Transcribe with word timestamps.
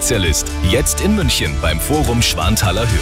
Verkehrsspezialist. 0.00 0.46
Jetzt 0.70 1.00
in 1.02 1.14
München 1.14 1.54
beim 1.60 1.78
Forum 1.78 2.22
Schwanthaler 2.22 2.86
Höhe. 2.90 3.00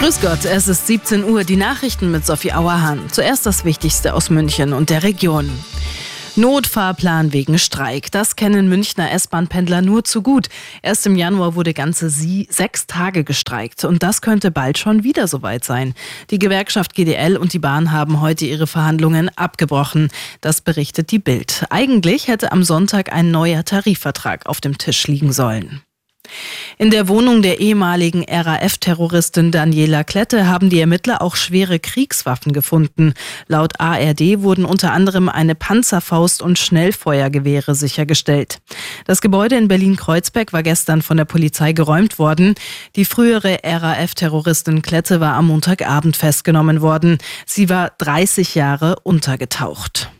Grüß 0.00 0.20
Gott, 0.20 0.44
es 0.44 0.68
ist 0.68 0.86
17 0.86 1.24
Uhr, 1.24 1.44
die 1.44 1.56
Nachrichten 1.56 2.10
mit 2.10 2.26
Sophie 2.26 2.52
Auerhahn. 2.52 3.08
Zuerst 3.10 3.46
das 3.46 3.64
Wichtigste 3.64 4.14
aus 4.14 4.28
München 4.30 4.72
und 4.74 4.90
der 4.90 5.02
Region. 5.02 5.50
Notfahrplan 6.36 7.32
wegen 7.32 7.58
Streik. 7.58 8.10
Das 8.10 8.36
kennen 8.36 8.68
Münchner 8.68 9.10
S-Bahn-Pendler 9.10 9.80
nur 9.80 10.04
zu 10.04 10.20
gut. 10.20 10.48
Erst 10.82 11.06
im 11.06 11.16
Januar 11.16 11.54
wurde 11.54 11.72
ganze 11.72 12.10
sie 12.10 12.46
sechs 12.50 12.86
Tage 12.86 13.24
gestreikt. 13.24 13.84
Und 13.84 14.02
das 14.02 14.20
könnte 14.20 14.50
bald 14.50 14.76
schon 14.76 15.02
wieder 15.02 15.28
soweit 15.28 15.64
sein. 15.64 15.94
Die 16.30 16.38
Gewerkschaft 16.38 16.94
GDL 16.94 17.38
und 17.38 17.54
die 17.54 17.58
Bahn 17.58 17.90
haben 17.90 18.20
heute 18.20 18.44
ihre 18.44 18.66
Verhandlungen 18.66 19.30
abgebrochen. 19.36 20.10
Das 20.42 20.60
berichtet 20.60 21.10
die 21.10 21.18
Bild. 21.18 21.64
Eigentlich 21.70 22.28
hätte 22.28 22.52
am 22.52 22.62
Sonntag 22.62 23.12
ein 23.12 23.30
neuer 23.30 23.64
Tarifvertrag 23.64 24.46
auf 24.46 24.60
dem 24.60 24.76
Tisch 24.76 25.06
liegen 25.06 25.32
sollen. 25.32 25.80
In 26.78 26.90
der 26.90 27.08
Wohnung 27.08 27.42
der 27.42 27.60
ehemaligen 27.60 28.24
RAF-Terroristin 28.28 29.50
Daniela 29.50 30.04
Klette 30.04 30.46
haben 30.46 30.70
die 30.70 30.80
Ermittler 30.80 31.22
auch 31.22 31.36
schwere 31.36 31.78
Kriegswaffen 31.78 32.52
gefunden. 32.52 33.14
Laut 33.46 33.80
ARD 33.80 34.42
wurden 34.42 34.64
unter 34.64 34.92
anderem 34.92 35.28
eine 35.28 35.54
Panzerfaust 35.54 36.42
und 36.42 36.58
Schnellfeuergewehre 36.58 37.74
sichergestellt. 37.74 38.58
Das 39.06 39.20
Gebäude 39.20 39.56
in 39.56 39.68
Berlin-Kreuzberg 39.68 40.52
war 40.52 40.62
gestern 40.62 41.02
von 41.02 41.16
der 41.16 41.24
Polizei 41.24 41.72
geräumt 41.72 42.18
worden. 42.18 42.54
Die 42.96 43.04
frühere 43.04 43.58
RAF-Terroristin 43.64 44.82
Klette 44.82 45.20
war 45.20 45.34
am 45.34 45.46
Montagabend 45.46 46.16
festgenommen 46.16 46.80
worden. 46.80 47.18
Sie 47.46 47.68
war 47.68 47.92
30 47.98 48.54
Jahre 48.54 48.96
untergetaucht. 49.02 50.10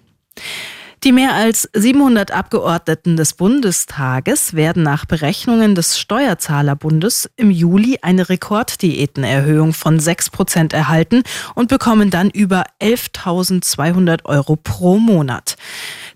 Die 1.06 1.12
mehr 1.12 1.34
als 1.34 1.68
700 1.72 2.32
Abgeordneten 2.32 3.16
des 3.16 3.34
Bundestages 3.34 4.54
werden 4.54 4.82
nach 4.82 5.04
Berechnungen 5.04 5.76
des 5.76 6.00
Steuerzahlerbundes 6.00 7.30
im 7.36 7.52
Juli 7.52 8.00
eine 8.02 8.28
Rekorddiätenerhöhung 8.28 9.72
von 9.72 10.00
6 10.00 10.30
Prozent 10.30 10.72
erhalten 10.72 11.22
und 11.54 11.68
bekommen 11.68 12.10
dann 12.10 12.28
über 12.30 12.64
11.200 12.82 14.24
Euro 14.24 14.56
pro 14.56 14.98
Monat. 14.98 15.54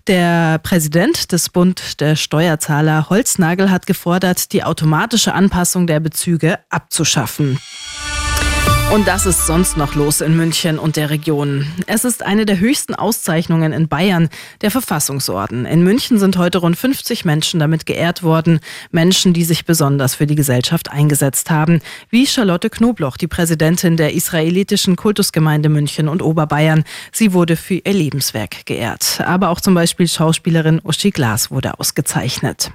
Der 0.07 0.59
Präsident 0.59 1.31
des 1.31 1.47
Bund 1.47 2.01
der 2.01 2.17
Steuerzahler 2.17 3.09
Holznagel 3.09 3.71
hat 3.71 3.85
gefordert, 3.85 4.51
die 4.51 4.65
automatische 4.65 5.33
Anpassung 5.33 5.87
der 5.87 6.01
Bezüge 6.01 6.59
abzuschaffen. 6.69 7.59
Und 8.91 9.07
das 9.07 9.25
ist 9.25 9.47
sonst 9.47 9.77
noch 9.77 9.95
los 9.95 10.19
in 10.19 10.35
München 10.35 10.77
und 10.77 10.97
der 10.97 11.09
Region. 11.09 11.65
Es 11.87 12.03
ist 12.03 12.25
eine 12.25 12.45
der 12.45 12.59
höchsten 12.59 12.93
Auszeichnungen 12.93 13.71
in 13.71 13.87
Bayern, 13.87 14.27
der 14.59 14.69
Verfassungsorden. 14.69 15.65
In 15.65 15.81
München 15.81 16.19
sind 16.19 16.37
heute 16.37 16.57
rund 16.57 16.75
50 16.75 17.23
Menschen 17.23 17.61
damit 17.61 17.85
geehrt 17.85 18.21
worden. 18.21 18.59
Menschen, 18.91 19.31
die 19.31 19.45
sich 19.45 19.63
besonders 19.63 20.15
für 20.15 20.27
die 20.27 20.35
Gesellschaft 20.35 20.91
eingesetzt 20.91 21.49
haben. 21.49 21.79
Wie 22.09 22.27
Charlotte 22.27 22.69
Knobloch, 22.69 23.15
die 23.15 23.27
Präsidentin 23.27 23.95
der 23.95 24.13
israelitischen 24.13 24.97
Kultusgemeinde 24.97 25.69
München 25.69 26.09
und 26.09 26.21
Oberbayern. 26.21 26.83
Sie 27.13 27.31
wurde 27.31 27.55
für 27.55 27.75
ihr 27.75 27.93
Lebenswerk 27.93 28.65
geehrt. 28.65 29.21
Aber 29.25 29.51
auch 29.51 29.61
zum 29.61 29.73
Beispiel 29.73 30.09
Schauspielerin 30.09 30.81
Uschi 30.83 31.11
Glas 31.11 31.49
wurde 31.49 31.79
ausgezeichnet. 31.79 32.73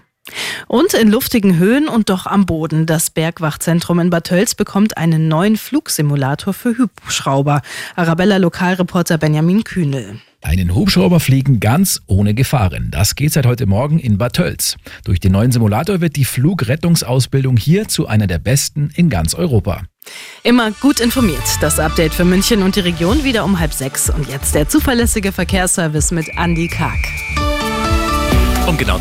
Und 0.67 0.95
in 0.95 1.11
luftigen 1.11 1.59
Höhen 1.59 1.89
und 1.89 2.11
doch 2.11 2.27
am 2.27 2.47
Boden. 2.47 2.87
Das 2.87 3.11
Bergwachzentrum 3.11 4.01
in 4.01 4.11
Bad 4.11 4.25
Tölz 4.25 4.55
bekommt 4.55 4.97
einen 4.97 5.29
neuen 5.29 5.57
Flugsimulator 5.57 6.53
für 6.53 6.77
Hubschrauber. 6.79 7.63
Arabella 7.95 8.37
Lokalreporter 8.39 9.19
Benjamin 9.19 9.65
Kühnel. 9.65 10.21
Einen 10.43 10.75
Hubschrauber 10.75 11.19
fliegen 11.19 11.59
ganz 11.59 12.03
ohne 12.07 12.33
Gefahren. 12.35 12.89
Das 12.93 13.17
geht 13.17 13.33
seit 13.33 13.47
heute 13.47 13.67
Morgen 13.67 13.99
in 13.99 14.17
Bad 14.17 14.35
Tölz. 14.35 14.77
Durch 15.05 15.19
den 15.19 15.33
neuen 15.33 15.51
Simulator 15.51 16.01
wird 16.01 16.15
die 16.15 16.25
Flugrettungsausbildung 16.25 17.57
hier 17.57 17.89
zu 17.89 18.07
einer 18.07 18.29
der 18.29 18.39
besten 18.39 18.91
in 18.95 19.11
ganz 19.11 19.35
Europa. 19.35 19.83
Immer 20.45 20.71
gut 20.71 21.01
informiert. 21.01 21.43
Das 21.61 21.81
Update 21.81 22.15
für 22.15 22.25
München 22.25 22.63
und 22.63 22.77
die 22.77 22.81
Region 22.81 23.25
wieder 23.25 23.45
um 23.45 23.59
halb 23.59 23.73
sechs. 23.73 24.09
Und 24.09 24.29
jetzt 24.29 24.55
der 24.55 24.69
zuverlässige 24.69 25.33
Verkehrsservice 25.33 26.13
mit 26.13 26.29
Andy 26.37 26.69
Karg. 26.69 27.01
Um 28.69 28.77
genau 28.77 28.99